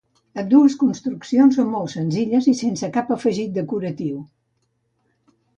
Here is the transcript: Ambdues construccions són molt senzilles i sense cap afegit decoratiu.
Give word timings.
Ambdues 0.43 0.77
construccions 0.83 1.59
són 1.59 1.69
molt 1.75 1.93
senzilles 1.95 2.49
i 2.53 2.55
sense 2.63 2.91
cap 2.97 3.15
afegit 3.19 3.55
decoratiu. 3.59 4.17